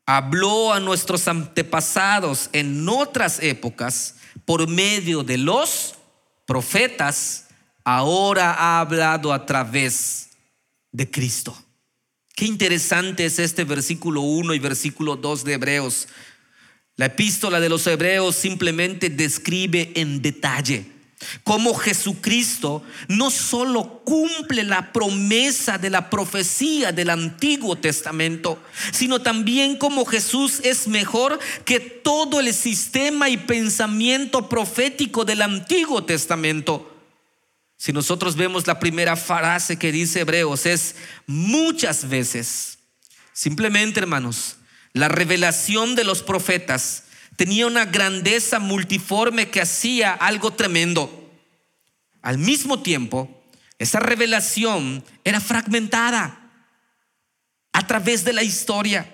habló 0.05 0.74
a 0.74 0.79
nuestros 0.79 1.27
antepasados 1.27 2.50
en 2.53 2.88
otras 2.88 3.41
épocas 3.41 4.15
por 4.45 4.67
medio 4.67 5.24
de 5.24 5.38
los 5.38 5.95
profetas, 6.45 7.47
ahora 7.83 8.53
ha 8.53 8.79
hablado 8.79 9.33
a 9.33 9.45
través 9.45 10.29
de 10.91 11.09
Cristo. 11.09 11.57
Qué 12.35 12.45
interesante 12.45 13.25
es 13.25 13.39
este 13.39 13.63
versículo 13.63 14.21
1 14.21 14.53
y 14.53 14.59
versículo 14.59 15.15
2 15.15 15.43
de 15.45 15.53
Hebreos. 15.53 16.07
La 16.97 17.05
epístola 17.05 17.59
de 17.59 17.69
los 17.69 17.88
Hebreos 17.88 18.35
simplemente 18.35 19.09
describe 19.09 19.93
en 19.95 20.21
detalle 20.21 20.94
cómo 21.43 21.74
Jesucristo 21.74 22.84
no 23.07 23.29
solo 23.29 24.01
cumple 24.03 24.63
la 24.63 24.91
promesa 24.91 25.77
de 25.77 25.89
la 25.89 26.10
profecía 26.10 26.91
del 26.91 27.10
Antiguo 27.10 27.77
Testamento, 27.77 28.62
sino 28.91 29.22
también 29.22 29.77
cómo 29.77 30.05
Jesús 30.05 30.60
es 30.63 30.88
mejor 30.88 31.39
que 31.63 31.79
todo 31.79 32.39
el 32.39 32.53
sistema 32.53 33.29
y 33.29 33.38
pensamiento 33.38 34.50
profético 34.50 35.25
del 35.25 35.41
Antiguo 35.41 36.03
Testamento. 36.03 36.91
Si 37.77 37.91
nosotros 37.93 38.36
vemos 38.36 38.67
la 38.67 38.79
primera 38.79 39.15
frase 39.15 39.77
que 39.77 39.91
dice 39.91 40.22
Hebreos 40.22 40.65
es 40.65 40.95
muchas 41.27 42.07
veces. 42.07 42.77
Simplemente, 43.34 44.00
hermanos, 44.00 44.57
la 44.93 45.10
revelación 45.10 45.95
de 45.95 46.05
los 46.05 46.24
profetas 46.24 47.03
tenía 47.36 47.68
una 47.68 47.86
grandeza 47.86 48.60
multiforme 48.60 49.50
que 49.50 49.62
hacía 49.62 50.13
algo 50.13 50.54
tremendo. 50.54 51.32
Al 52.22 52.38
mismo 52.38 52.82
tiempo, 52.82 53.44
esa 53.77 54.00
revelación 54.00 55.04
era 55.24 55.39
fragmentada 55.39 56.51
a 57.74 57.88
través 57.88 58.24
de 58.24 58.34
la 58.34 58.44
historia. 58.44 59.12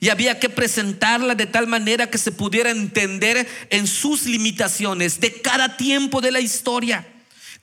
Y 0.00 0.08
había 0.08 0.40
que 0.40 0.48
presentarla 0.48 1.34
de 1.34 1.46
tal 1.46 1.66
manera 1.66 2.10
que 2.10 2.18
se 2.18 2.32
pudiera 2.32 2.70
entender 2.70 3.46
en 3.70 3.86
sus 3.86 4.26
limitaciones 4.26 5.20
de 5.20 5.40
cada 5.40 5.76
tiempo 5.76 6.20
de 6.20 6.32
la 6.32 6.40
historia. 6.40 7.06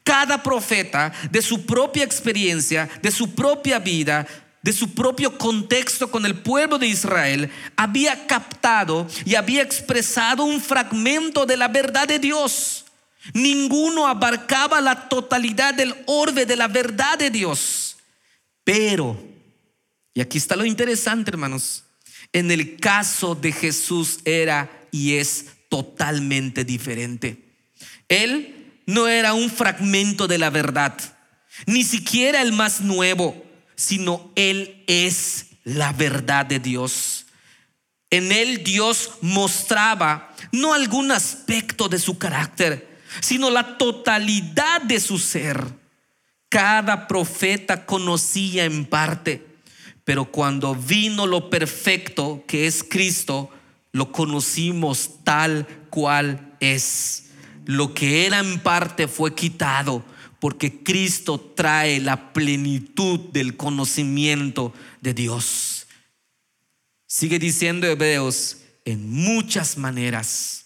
Cada 0.04 0.42
profeta, 0.42 1.12
de 1.30 1.42
su 1.42 1.66
propia 1.66 2.04
experiencia, 2.04 2.90
de 3.02 3.12
su 3.12 3.36
propia 3.36 3.80
vida, 3.80 4.26
de 4.62 4.74
su 4.74 4.94
propio 4.94 5.38
contexto 5.38 6.12
con 6.12 6.26
el 6.26 6.36
pueblo 6.36 6.78
de 6.78 6.88
Israel, 6.88 7.50
había 7.76 8.28
captado 8.28 9.08
y 9.26 9.36
había 9.36 9.62
expresado 9.62 10.44
un 10.44 10.62
fragmento 10.62 11.46
de 11.46 11.58
la 11.58 11.68
verdad 11.68 12.08
de 12.08 12.20
Dios. 12.20 12.86
Ninguno 13.34 14.08
abarcaba 14.08 14.82
la 14.82 15.10
totalidad 15.10 15.74
del 15.74 15.96
orbe 16.06 16.46
de 16.46 16.56
la 16.56 16.68
verdad 16.68 17.18
de 17.18 17.30
Dios. 17.30 17.98
Pero, 18.64 19.22
y 20.14 20.22
aquí 20.22 20.38
está 20.38 20.56
lo 20.56 20.66
interesante, 20.66 21.32
hermanos, 21.32 21.84
en 22.34 22.52
el 22.52 22.78
caso 22.78 23.36
de 23.36 23.52
Jesús 23.52 24.20
era 24.26 24.70
y 24.92 25.16
es 25.16 25.48
totalmente 25.70 26.64
diferente. 26.64 27.52
Él 28.08 28.82
no 28.86 29.08
era 29.08 29.34
un 29.34 29.50
fragmento 29.50 30.28
de 30.28 30.38
la 30.38 30.50
verdad, 30.50 30.96
ni 31.66 31.84
siquiera 31.84 32.42
el 32.42 32.52
más 32.52 32.82
nuevo, 32.82 33.51
sino 33.82 34.32
Él 34.36 34.84
es 34.86 35.48
la 35.64 35.92
verdad 35.92 36.46
de 36.46 36.60
Dios. 36.60 37.26
En 38.12 38.32
Él 38.32 38.64
Dios 38.64 39.14
mostraba 39.22 40.36
no 40.52 40.76
algún 40.76 41.12
aspecto 41.12 41.90
de 41.90 41.98
su 41.98 42.20
carácter, 42.20 43.00
sino 43.22 43.50
la 43.50 43.80
totalidad 43.80 44.84
de 44.84 45.00
su 45.00 45.18
ser. 45.18 45.66
Cada 46.48 47.08
profeta 47.08 47.88
conocía 47.88 48.66
en 48.66 48.86
parte, 48.86 49.44
pero 50.04 50.26
cuando 50.26 50.76
vino 50.76 51.26
lo 51.26 51.50
perfecto 51.50 52.44
que 52.48 52.68
es 52.68 52.84
Cristo, 52.88 53.50
lo 53.94 54.12
conocimos 54.12 55.24
tal 55.24 55.66
cual 55.90 56.54
es 56.60 57.32
lo 57.66 57.96
que 57.96 58.28
era 58.28 58.38
en 58.38 58.60
parte 58.60 59.08
fue 59.08 59.34
quitado 59.34 60.06
porque 60.42 60.82
Cristo 60.84 61.40
trae 61.40 62.00
la 62.00 62.34
plenitud 62.34 63.20
del 63.32 63.56
conocimiento 63.56 64.74
de 65.00 65.14
Dios. 65.14 65.86
Sigue 67.06 67.38
diciendo 67.38 67.86
Hebreos 67.86 68.58
en 68.84 69.08
muchas 69.08 69.78
maneras. 69.78 70.66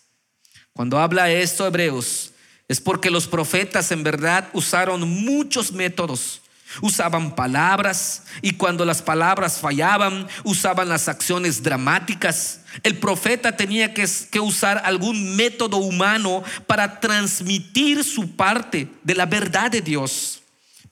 Cuando 0.71 0.97
habla 0.97 1.29
esto 1.29 1.67
Hebreos 1.67 2.31
es 2.69 2.79
porque 2.79 3.11
los 3.11 3.27
profetas 3.27 3.91
en 3.91 4.01
verdad 4.01 4.49
usaron 4.53 5.07
muchos 5.07 5.73
métodos 5.73 6.41
Usaban 6.81 7.35
palabras 7.35 8.23
y 8.41 8.53
cuando 8.53 8.85
las 8.85 9.01
palabras 9.01 9.59
fallaban, 9.59 10.27
usaban 10.43 10.89
las 10.89 11.07
acciones 11.07 11.63
dramáticas. 11.63 12.61
El 12.83 12.97
profeta 12.97 13.55
tenía 13.55 13.93
que, 13.93 14.39
usar 14.39 14.81
algún 14.85 15.35
método 15.35 15.77
humano 15.77 16.43
para 16.67 16.99
transmitir 16.99 18.03
su 18.03 18.35
parte 18.35 18.87
de 19.03 19.15
la 19.15 19.25
verdad 19.25 19.71
de 19.71 19.81
Dios. 19.81 20.41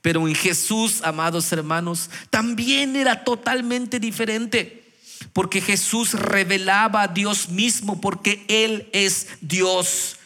Pero 0.02 0.28
en 0.28 0.36
Jesús, 0.36 1.02
amados 1.04 1.52
hermanos, 1.52 2.10
también 2.30 2.96
era 2.96 3.24
totalmente 3.24 4.00
diferente. 4.00 4.84
Porque 5.32 5.62
Jesús 5.62 6.14
revelaba 6.14 7.04
a 7.04 7.08
Dios 7.08 7.50
mismo, 7.50 8.02
porque 8.02 8.44
Él 8.48 8.90
es 8.92 9.28
Dios. 9.42 10.18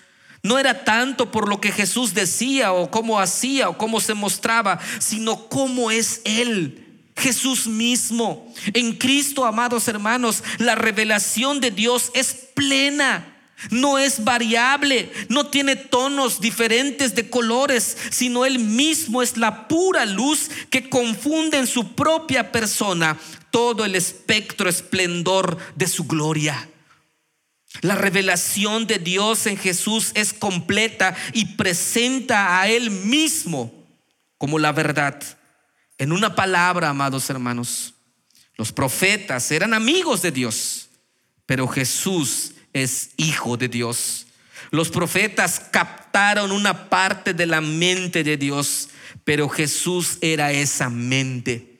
no 0.44 0.58
era 0.58 0.86
tanto 0.86 1.30
por 1.30 1.50
lo 1.50 1.60
que 1.60 1.74
Jesús 1.74 2.14
decía 2.14 2.72
o 2.72 2.90
cómo 2.90 3.20
hacía 3.20 3.68
o 3.68 3.78
cómo 3.78 4.00
se 4.00 4.14
mostraba, 4.14 4.80
sino 5.00 5.50
cómo 5.50 5.92
es 5.92 6.22
Él. 6.24 6.87
Jesús 7.18 7.68
mismo. 7.68 8.54
En 8.74 8.94
Cristo, 8.94 9.46
amados 9.46 9.88
hermanos, 9.88 10.44
la 10.58 10.76
revelación 10.76 11.60
de 11.60 11.72
Dios 11.72 12.12
es 12.14 12.34
plena. 12.54 13.34
No 13.72 13.98
es 13.98 14.24
variable, 14.24 15.12
no 15.30 15.48
tiene 15.48 15.76
tonos 15.76 16.40
diferentes 16.40 17.16
de 17.16 17.28
colores, 17.28 17.98
sino 18.12 18.46
Él 18.46 18.60
mismo 18.60 19.24
es 19.24 19.36
la 19.36 19.68
pura 19.68 20.06
luz 20.06 20.52
que 20.70 20.90
confunde 20.90 21.58
en 21.58 21.66
su 21.66 21.96
propia 21.96 22.52
persona 22.52 23.18
todo 23.50 23.84
el 23.84 23.96
espectro 23.96 24.70
esplendor 24.70 25.58
de 25.76 25.88
su 25.88 26.06
gloria. 26.06 26.70
La 27.82 27.96
revelación 27.96 28.86
de 28.86 29.00
Dios 29.00 29.48
en 29.48 29.58
Jesús 29.58 30.12
es 30.14 30.34
completa 30.34 31.16
y 31.34 31.46
presenta 31.56 32.62
a 32.62 32.68
Él 32.68 32.92
mismo 32.92 33.74
como 34.38 34.60
la 34.60 34.72
verdad. 34.72 35.22
En 35.98 36.12
una 36.12 36.36
palabra, 36.36 36.90
amados 36.90 37.30
hermanos, 37.30 37.96
los 38.56 38.72
profetas 38.72 39.52
eran 39.52 39.74
amigos 39.74 40.22
de 40.22 40.32
Dios, 40.32 40.90
pero 41.46 41.68
Jesús 41.68 42.54
es 42.74 43.12
hijo 43.18 43.58
de 43.58 43.68
Dios. 43.68 44.28
Los 44.70 44.90
profetas 44.90 45.60
captaron 45.60 46.52
una 46.52 46.90
parte 46.90 47.34
de 47.34 47.46
la 47.46 47.62
mente 47.62 48.24
de 48.24 48.38
Dios, 48.38 48.90
pero 49.24 49.50
Jesús 49.50 50.18
era 50.22 50.52
esa 50.52 50.90
mente. 50.90 51.78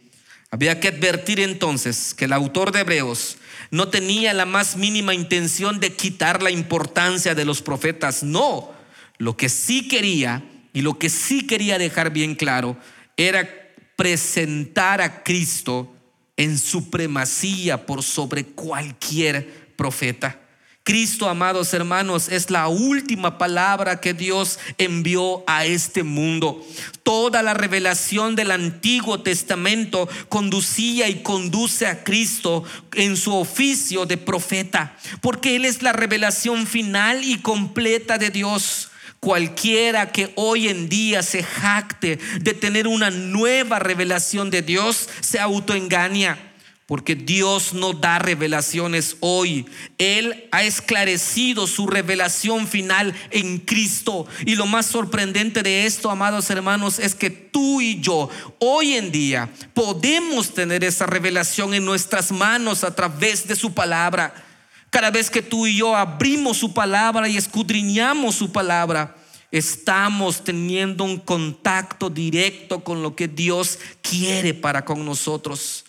Había 0.50 0.80
que 0.80 0.88
advertir 0.88 1.40
entonces 1.40 2.14
que 2.14 2.26
el 2.26 2.34
autor 2.34 2.72
de 2.72 2.80
Hebreos 2.80 3.38
no 3.70 3.90
tenía 3.90 4.34
la 4.34 4.46
más 4.46 4.78
mínima 4.78 5.14
intención 5.14 5.80
de 5.80 5.94
quitar 5.94 6.42
la 6.42 6.52
importancia 6.52 7.36
de 7.36 7.46
los 7.46 7.62
profetas, 7.62 8.24
no. 8.24 8.72
Lo 9.18 9.36
que 9.36 9.50
sí 9.50 9.88
quería 9.88 10.44
y 10.74 10.82
lo 10.82 10.98
que 10.98 11.10
sí 11.10 11.46
quería 11.46 11.78
dejar 11.78 12.12
bien 12.12 12.36
claro 12.36 12.78
era 13.18 13.67
presentar 13.98 15.02
a 15.02 15.24
Cristo 15.24 15.94
en 16.38 16.58
supremacía 16.58 17.86
por 17.86 18.04
sobre 18.04 18.46
cualquier 18.46 19.74
profeta. 19.76 20.40
Cristo, 20.88 21.28
amados 21.28 21.74
hermanos, 21.74 22.30
es 22.30 22.50
la 22.50 22.70
última 22.70 23.38
palabra 23.38 24.00
que 24.00 24.14
Dios 24.14 24.58
envió 24.78 25.44
a 25.46 25.66
este 25.66 26.04
mundo. 26.04 26.66
Toda 27.04 27.44
la 27.44 27.54
revelación 27.54 28.38
del 28.38 28.52
Antiguo 28.52 29.20
Testamento 29.22 30.08
conducía 30.30 31.10
y 31.10 31.24
conduce 31.24 31.88
a 31.88 32.06
Cristo 32.06 32.64
en 32.94 33.18
su 33.18 33.36
oficio 33.36 34.06
de 34.06 34.16
profeta, 34.16 34.96
porque 35.20 35.58
Él 35.58 35.66
es 35.66 35.82
la 35.82 35.92
revelación 35.92 36.66
final 36.66 37.22
y 37.22 37.40
completa 37.40 38.18
de 38.18 38.30
Dios. 38.30 38.90
Cualquiera 39.20 40.12
que 40.12 40.32
hoy 40.36 40.68
en 40.68 40.90
día 40.90 41.24
se 41.24 41.44
jacte 41.44 42.20
de 42.40 42.54
tener 42.54 42.88
una 42.88 43.10
nueva 43.10 43.80
revelación 43.80 44.52
de 44.52 44.62
Dios 44.62 45.10
se 45.22 45.40
autoengaña. 45.40 46.38
Porque 46.86 47.16
Dios 47.16 47.74
no 47.74 47.92
da 47.92 48.18
revelaciones 48.18 49.18
hoy. 49.20 49.66
Él 49.98 50.48
ha 50.54 50.64
esclarecido 50.64 51.68
su 51.68 51.86
revelación 51.86 52.66
final 52.66 53.14
en 53.30 53.58
Cristo. 53.58 54.26
Y 54.46 54.56
lo 54.56 54.68
más 54.68 54.86
sorprendente 54.86 55.64
de 55.64 55.86
esto, 55.86 56.10
amados 56.10 56.50
hermanos, 56.50 56.98
es 57.00 57.14
que 57.14 57.30
tú 57.30 57.82
y 57.82 58.00
yo 58.00 58.30
hoy 58.60 58.94
en 58.94 59.12
día 59.12 59.50
podemos 59.74 60.54
tener 60.54 60.86
esa 60.86 61.06
revelación 61.06 61.74
en 61.74 61.84
nuestras 61.84 62.32
manos 62.32 62.86
a 62.86 62.96
través 62.96 63.46
de 63.50 63.58
su 63.58 63.74
palabra. 63.74 64.47
Cada 64.90 65.12
vez 65.12 65.30
que 65.30 65.42
tú 65.42 65.68
y 65.68 65.78
yo 65.78 65.96
abrimos 65.96 66.58
su 66.58 66.74
palabra 66.74 67.28
y 67.28 67.38
escudriñamos 67.38 68.36
su 68.36 68.52
palabra, 68.52 69.16
estamos 69.52 70.44
teniendo 70.44 71.04
un 71.04 71.20
contacto 71.20 72.10
directo 72.10 72.84
con 72.84 73.02
lo 73.02 73.16
que 73.16 73.28
Dios 73.28 73.80
quiere 74.02 74.54
para 74.54 74.86
con 74.86 75.06
nosotros. 75.06 75.86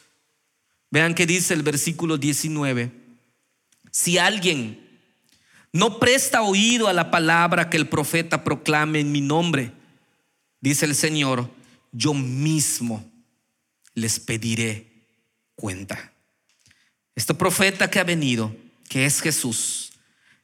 Vean 0.90 1.14
que 1.14 1.26
dice 1.26 1.54
el 1.54 1.62
versículo 1.62 2.16
19. 2.16 2.90
Si 3.90 4.18
alguien 4.18 4.88
no 5.72 5.98
presta 5.98 6.42
oído 6.42 6.88
a 6.88 6.92
la 6.92 7.10
palabra 7.10 7.70
que 7.70 7.76
el 7.76 7.88
profeta 7.88 8.42
proclame 8.42 9.00
en 9.00 9.12
mi 9.12 9.20
nombre, 9.20 9.72
dice 10.61 10.87
el 10.87 10.94
Señor, 10.94 11.50
yo 11.92 12.14
mismo 12.14 13.04
les 13.94 14.18
pediré 14.18 14.87
cuenta. 15.54 16.12
Este 17.14 17.34
profeta 17.34 17.90
que 17.90 17.98
ha 17.98 18.04
venido, 18.04 18.54
que 18.88 19.07
es 19.07 19.20
Jesús, 19.20 19.92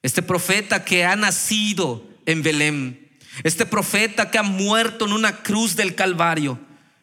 este 0.03 0.23
profeta 0.23 0.85
que 0.85 1.05
ha 1.05 1.17
nacido 1.17 2.07
en 2.27 2.43
Belén, 2.43 3.19
este 3.43 3.67
profeta 3.67 4.31
que 4.31 4.39
ha 4.39 4.43
muerto 4.43 5.07
en 5.07 5.13
una 5.13 5.43
cruz 5.43 5.77
del 5.77 5.95
Calvario, 5.95 6.59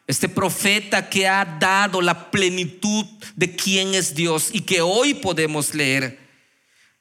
este 0.06 0.28
profeta 0.28 1.08
que 1.08 1.28
ha 1.28 1.44
dado 1.44 2.00
la 2.00 2.30
plenitud 2.30 3.04
de 3.36 3.54
quién 3.54 3.94
es 3.94 4.14
Dios 4.14 4.50
y 4.52 4.60
que 4.60 4.80
hoy 4.80 5.14
podemos 5.14 5.74
leer. 5.74 6.20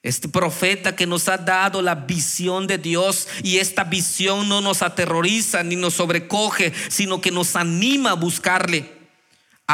Este 0.04 0.27
profeta 0.27 0.95
que 0.95 1.06
nos 1.06 1.27
ha 1.27 1.38
dado 1.38 1.82
la 1.82 1.93
visión 1.93 2.65
de 2.65 2.80
Dios 2.80 3.27
y 3.43 3.58
esta 3.58 3.84
visión 3.84 4.49
no 4.49 4.60
nos 4.60 4.82
aterroriza 4.82 5.62
ni 5.63 5.75
nos 5.75 5.93
sobrecoge, 5.93 6.73
sino 6.89 7.21
que 7.21 7.30
nos 7.32 7.56
anima 7.56 8.12
a 8.12 8.15
buscarle. 8.15 9.00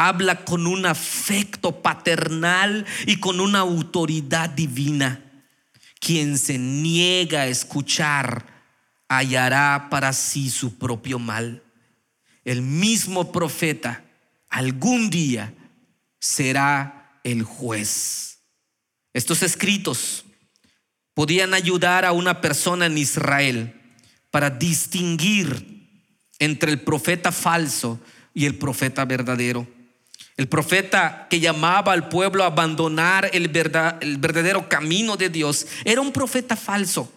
Habla 0.06 0.44
con 0.44 0.66
un 0.66 0.86
afecto 0.86 1.82
paternal 1.82 2.86
y 3.06 3.16
con 3.16 3.40
una 3.40 3.60
autoridad 3.60 4.50
divina. 4.50 5.24
Quien 6.00 6.38
se 6.38 6.58
niega 6.58 7.42
a 7.42 7.46
escuchar 7.46 8.46
hallará 9.08 9.88
para 9.90 10.12
sí 10.12 10.50
su 10.50 10.78
propio 10.78 11.18
mal 11.18 11.62
el 12.48 12.62
mismo 12.62 13.30
profeta 13.30 14.02
algún 14.48 15.10
día 15.10 15.52
será 16.18 17.20
el 17.22 17.42
juez. 17.42 18.38
Estos 19.12 19.42
escritos 19.42 20.24
podían 21.12 21.52
ayudar 21.52 22.06
a 22.06 22.12
una 22.12 22.40
persona 22.40 22.86
en 22.86 22.96
Israel 22.96 23.78
para 24.30 24.48
distinguir 24.48 26.08
entre 26.38 26.72
el 26.72 26.80
profeta 26.80 27.32
falso 27.32 28.00
y 28.32 28.46
el 28.46 28.54
profeta 28.54 29.04
verdadero. 29.04 29.68
El 30.38 30.46
profeta 30.46 31.26
que 31.28 31.40
llamaba 31.40 31.92
al 31.92 32.08
pueblo 32.08 32.44
a 32.44 32.46
abandonar 32.46 33.28
el, 33.32 33.48
verdadero 33.48 34.68
camino 34.68 35.16
de 35.16 35.30
Dios 35.30 35.66
era 35.84 36.00
un 36.00 36.12
profeta 36.12 36.54
falso, 36.54 37.12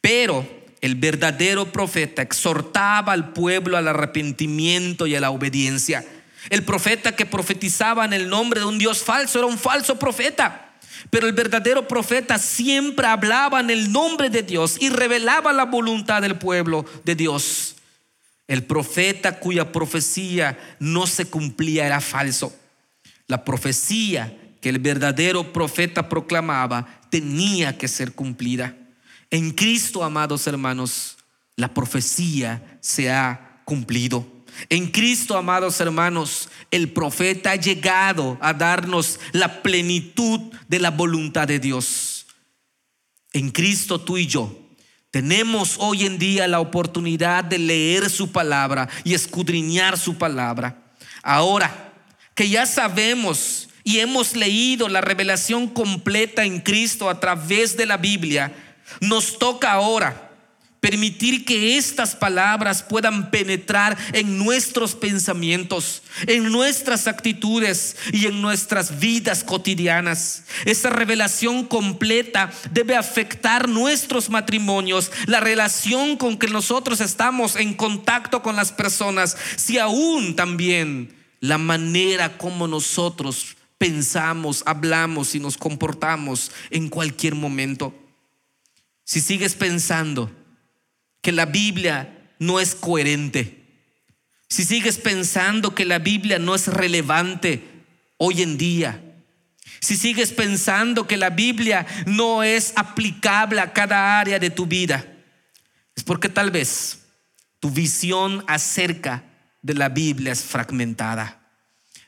pero 0.00 0.44
el 0.80 0.96
verdadero 0.96 1.70
profeta 1.70 2.22
exhortaba 2.22 3.12
al 3.12 3.32
pueblo 3.32 3.76
al 3.76 3.86
arrepentimiento 3.86 5.06
y 5.06 5.14
a 5.14 5.20
la 5.20 5.30
obediencia. 5.30 6.04
El 6.48 6.64
profeta 6.64 7.14
que 7.14 7.24
profetizaba 7.24 8.04
en 8.04 8.14
el 8.14 8.28
nombre 8.28 8.58
de 8.58 8.66
un 8.66 8.78
Dios 8.78 9.04
falso 9.04 9.38
era 9.38 9.46
un 9.46 9.58
falso 9.58 9.96
profeta. 9.96 10.72
Pero 11.08 11.28
el 11.28 11.32
verdadero 11.32 11.86
profeta 11.86 12.36
siempre 12.38 13.06
hablaba 13.06 13.60
en 13.60 13.70
el 13.70 13.92
nombre 13.92 14.28
de 14.28 14.42
Dios 14.42 14.76
y 14.80 14.88
revelaba 14.88 15.52
la 15.52 15.66
voluntad 15.66 16.20
del 16.20 16.36
pueblo 16.36 16.84
de 17.04 17.14
Dios. 17.14 17.76
El 18.50 18.64
profeta 18.64 19.38
cuya 19.38 19.70
profecía 19.70 20.58
no 20.80 21.06
se 21.06 21.26
cumplía 21.26 21.86
era 21.86 22.00
falso. 22.00 22.52
La 23.28 23.44
profecía 23.44 24.36
que 24.60 24.70
el 24.70 24.80
verdadero 24.80 25.52
profeta 25.52 26.08
proclamaba 26.08 27.00
tenía 27.10 27.78
que 27.78 27.86
ser 27.86 28.10
cumplida. 28.10 28.76
En 29.30 29.52
Cristo, 29.52 30.02
amados 30.02 30.48
hermanos, 30.48 31.16
la 31.54 31.72
profecía 31.72 32.78
se 32.80 33.12
ha 33.12 33.62
cumplido. 33.64 34.26
En 34.68 34.88
Cristo, 34.88 35.36
amados 35.36 35.80
hermanos, 35.80 36.48
el 36.72 36.90
profeta 36.90 37.52
ha 37.52 37.56
llegado 37.56 38.36
a 38.40 38.52
darnos 38.52 39.20
la 39.30 39.62
plenitud 39.62 40.40
de 40.66 40.80
la 40.80 40.90
voluntad 40.90 41.46
de 41.46 41.60
Dios. 41.60 42.26
En 43.32 43.52
Cristo 43.52 44.00
tú 44.00 44.18
y 44.18 44.26
yo 44.26 44.59
tenemos 45.10 45.76
hoy 45.78 46.06
en 46.06 46.18
día 46.18 46.46
la 46.46 46.60
oportunidad 46.60 47.44
de 47.44 47.58
leer 47.58 48.08
su 48.10 48.30
palabra 48.30 48.88
y 49.02 49.14
escudriñar 49.14 49.98
su 49.98 50.16
palabra. 50.16 50.76
Ahora 51.22 51.92
que 52.34 52.48
ya 52.48 52.64
sabemos 52.64 53.68
y 53.82 53.98
hemos 53.98 54.36
leído 54.36 54.88
la 54.88 55.00
revelación 55.00 55.66
completa 55.66 56.44
en 56.44 56.60
Cristo 56.60 57.10
a 57.10 57.18
través 57.18 57.76
de 57.76 57.86
la 57.86 57.96
Biblia, 57.96 58.52
nos 59.00 59.38
toca 59.38 59.72
ahora 59.72 60.29
permitir 60.80 61.44
que 61.44 61.76
estas 61.76 62.16
palabras 62.16 62.82
puedan 62.82 63.30
penetrar 63.30 63.96
en 64.14 64.38
nuestros 64.38 64.94
pensamientos, 64.94 66.02
en 66.26 66.50
nuestras 66.50 67.06
actitudes 67.06 67.96
y 68.12 68.26
en 68.26 68.40
nuestras 68.40 68.98
vidas 68.98 69.44
cotidianas. 69.44 70.44
Esa 70.64 70.88
revelación 70.90 71.66
completa 71.66 72.50
debe 72.72 72.96
afectar 72.96 73.68
nuestros 73.68 74.30
matrimonios, 74.30 75.12
la 75.26 75.40
relación 75.40 76.16
con 76.16 76.38
que 76.38 76.48
nosotros 76.48 77.00
estamos 77.00 77.56
en 77.56 77.74
contacto 77.74 78.42
con 78.42 78.56
las 78.56 78.72
personas, 78.72 79.36
si 79.56 79.78
aún 79.78 80.34
también 80.34 81.14
la 81.40 81.58
manera 81.58 82.38
como 82.38 82.66
nosotros 82.66 83.56
pensamos, 83.76 84.62
hablamos 84.66 85.34
y 85.34 85.40
nos 85.40 85.56
comportamos 85.56 86.50
en 86.70 86.88
cualquier 86.88 87.34
momento. 87.34 87.94
Si 89.04 89.20
sigues 89.20 89.54
pensando 89.54 90.30
que 91.20 91.32
la 91.32 91.46
Biblia 91.46 92.32
no 92.38 92.60
es 92.60 92.74
coherente, 92.74 93.60
si 94.48 94.64
sigues 94.64 94.98
pensando 94.98 95.74
que 95.74 95.84
la 95.84 96.00
Biblia 96.00 96.40
no 96.40 96.56
es 96.56 96.66
relevante 96.66 97.62
hoy 98.16 98.42
en 98.42 98.58
día, 98.58 99.00
si 99.80 99.96
sigues 99.96 100.32
pensando 100.32 101.06
que 101.06 101.16
la 101.16 101.30
Biblia 101.30 101.86
no 102.06 102.42
es 102.42 102.72
aplicable 102.74 103.60
a 103.60 103.72
cada 103.72 104.18
área 104.18 104.38
de 104.38 104.50
tu 104.50 104.66
vida, 104.66 105.06
es 105.94 106.02
porque 106.02 106.28
tal 106.28 106.50
vez 106.50 106.98
tu 107.60 107.70
visión 107.70 108.44
acerca 108.48 109.24
de 109.62 109.74
la 109.74 109.88
Biblia 109.88 110.32
es 110.32 110.42
fragmentada. 110.42 111.40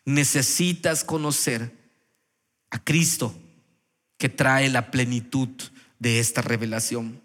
Necesitas 0.05 1.05
conocer 1.05 1.72
a 2.70 2.79
Cristo 2.79 3.38
que 4.18 4.29
trae 4.29 4.68
la 4.68 4.90
plenitud 4.90 5.48
de 5.98 6.18
esta 6.18 6.42
revelación. 6.42 7.22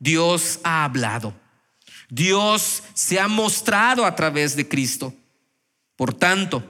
Dios 0.00 0.58
ha 0.64 0.84
hablado. 0.84 1.38
Dios 2.08 2.82
se 2.94 3.20
ha 3.20 3.28
mostrado 3.28 4.04
a 4.04 4.16
través 4.16 4.56
de 4.56 4.66
Cristo. 4.66 5.14
Por 5.94 6.12
tanto, 6.12 6.64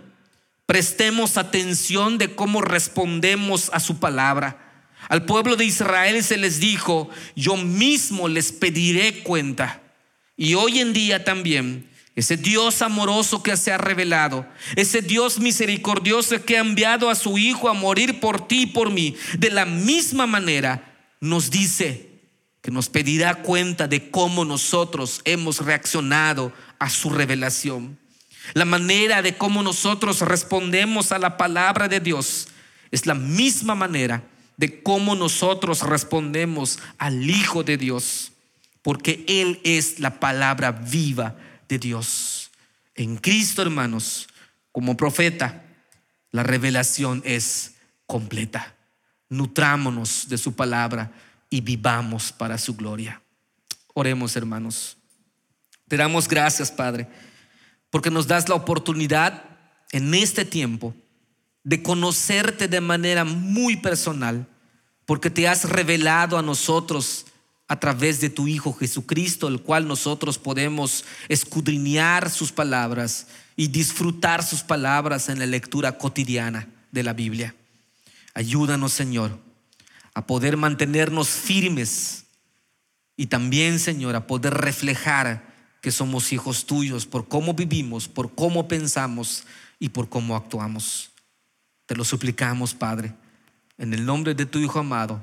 prestemos 0.67 1.39
atención 1.39 2.19
de 2.19 2.35
cómo 2.35 2.61
respondemos 2.61 3.71
a 3.73 3.81
su 3.81 3.99
palabra. 3.99 4.89
Al 5.09 5.25
pueblo 5.25 5.57
de 5.57 5.65
Israel 5.65 6.23
se 6.23 6.37
les 6.37 6.61
dijo, 6.61 7.09
yo 7.35 7.57
mismo 7.57 8.29
les 8.29 8.53
pediré 8.53 9.23
cuenta. 9.23 9.81
Y 10.37 10.55
hoy 10.55 10.81
en 10.81 10.93
día 10.93 11.25
también, 11.25 11.89
ese 12.17 12.37
Dios 12.37 12.83
amoroso 12.83 13.43
que 13.43 13.57
se 13.57 13.73
ha 13.73 13.79
revelado, 13.79 14.47
ese 14.77 15.01
Dios 15.01 15.39
misericordioso 15.39 16.45
que 16.45 16.59
ha 16.59 16.61
enviado 16.61 17.09
a 17.09 17.15
su 17.15 17.39
Hijo 17.39 17.69
a 17.69 17.73
morir 17.73 18.21
por 18.21 18.47
ti 18.47 18.63
y 18.63 18.67
por 18.67 18.91
mí, 18.91 19.17
de 19.39 19.51
la 19.51 19.65
misma 19.65 20.27
manera 20.27 21.15
nos 21.21 21.51
dice, 21.51 22.10
que 22.63 22.71
nos 22.71 22.89
pedirá 22.89 23.43
cuenta 23.43 23.89
de 23.89 24.11
cómo 24.11 24.45
nosotros 24.45 25.23
hemos 25.25 25.65
reaccionado 25.65 26.53
a 26.79 26.91
su 26.91 27.11
revelación. 27.11 27.99
La 28.55 28.65
manera 28.65 29.23
de 29.23 29.37
cómo 29.37 29.63
nosotros 29.63 30.21
respondemos 30.21 31.13
a 31.13 31.19
la 31.19 31.37
palabra 31.37 31.89
de 31.89 32.01
Dios 32.01 32.49
es 32.91 33.07
la 33.07 33.15
misma 33.15 33.75
manera 33.75 34.23
de 34.57 34.83
cómo 34.83 35.15
nosotros 35.15 35.83
respondemos 35.83 36.79
al 36.99 37.31
Hijo 37.31 37.63
de 37.63 37.79
Dios, 37.79 38.33
porque 38.83 39.25
Él 39.27 39.61
es 39.65 40.01
la 40.01 40.21
palabra 40.21 40.73
viva 40.73 41.37
de 41.69 41.79
Dios. 41.79 42.51
En 42.95 43.17
Cristo, 43.17 43.63
hermanos, 43.63 44.29
como 44.73 44.97
profeta, 44.97 45.65
la 46.31 46.43
revelación 46.43 47.23
es 47.25 47.77
completa. 48.07 48.75
Nutrámonos 49.31 50.29
de 50.29 50.37
su 50.37 50.55
palabra 50.55 51.11
y 51.51 51.61
vivamos 51.61 52.33
para 52.33 52.57
su 52.57 52.77
gloria. 52.77 53.21
Oremos, 53.93 54.37
hermanos. 54.37 54.97
Te 55.89 55.97
damos 55.97 56.29
gracias, 56.29 56.71
Padre, 56.71 57.09
porque 57.91 58.11
nos 58.11 58.29
das 58.29 58.49
la 58.49 58.55
oportunidad 58.55 59.43
en 59.91 60.15
este 60.15 60.45
tiempo 60.45 60.95
de 61.65 61.83
conocerte 61.83 62.69
de 62.69 62.81
manera 62.81 63.25
muy 63.25 63.77
personal, 63.77 64.47
porque 65.05 65.29
te 65.29 65.49
has 65.49 65.69
revelado 65.69 66.39
a 66.39 66.43
nosotros 66.43 67.27
a 67.67 67.79
través 67.79 68.21
de 68.21 68.31
tu 68.31 68.47
Hijo 68.47 68.73
Jesucristo, 68.73 69.49
el 69.49 69.61
cual 69.61 69.89
nosotros 69.89 70.39
podemos 70.39 71.05
escudriñar 71.29 72.31
sus 72.31 72.53
palabras 72.53 73.27
y 73.57 73.67
disfrutar 73.67 74.45
sus 74.45 74.63
palabras 74.63 75.29
en 75.29 75.41
la 75.41 75.47
lectura 75.47 75.99
cotidiana 75.99 76.69
de 76.93 77.03
la 77.03 77.13
Biblia. 77.13 77.55
Ayúdanos, 78.35 78.93
Señor 78.93 79.50
a 80.15 80.27
poder 80.27 80.57
mantenernos 80.57 81.29
firmes 81.29 82.25
y 83.17 83.27
también, 83.27 83.79
Señor, 83.79 84.17
a 84.17 84.27
poder 84.27 84.55
reflejar 84.55 85.51
que 85.81 85.91
somos 85.91 86.33
hijos 86.33 86.67
tuyos 86.67 87.07
por 87.07 87.29
cómo 87.29 87.55
vivimos, 87.55 88.09
por 88.09 88.35
cómo 88.35 88.69
pensamos 88.69 89.45
y 89.79 89.91
por 89.91 90.09
cómo 90.09 90.37
actuamos. 90.37 91.11
Te 91.87 91.97
lo 91.97 92.05
suplicamos, 92.05 92.75
Padre, 92.75 93.15
en 93.79 93.95
el 93.95 94.05
nombre 94.05 94.35
de 94.35 94.47
tu 94.47 94.59
Hijo 94.59 94.79
amado, 94.79 95.23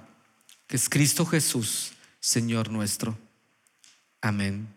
que 0.68 0.76
es 0.76 0.90
Cristo 0.90 1.26
Jesús, 1.26 1.94
Señor 2.20 2.70
nuestro. 2.70 3.18
Amén. 4.22 4.77